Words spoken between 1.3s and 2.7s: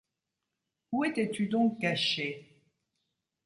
donc caché?